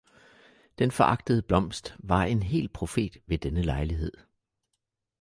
Den 0.79 0.91
foragtede 0.91 1.41
blomst 1.41 1.95
var 1.99 2.21
en 2.23 2.43
hel 2.43 2.69
profet 2.69 3.17
ved 3.27 3.37
denne 3.37 3.61
lejlighed. 3.61 4.11